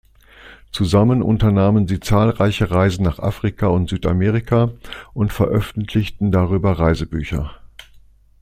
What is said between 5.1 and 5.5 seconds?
und